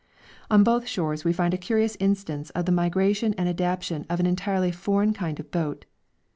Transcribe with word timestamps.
On 0.49 0.63
both 0.63 0.87
shores 0.87 1.23
we 1.23 1.31
find 1.31 1.53
a 1.53 1.59
curious 1.59 1.95
instance 1.99 2.49
of 2.55 2.65
the 2.65 2.71
migration 2.71 3.35
and 3.37 3.47
adaptation 3.47 4.07
of 4.09 4.19
an 4.19 4.25
entirely 4.25 4.71
foreign 4.71 5.13
kind 5.13 5.39
of 5.39 5.51
boat. 5.51 5.85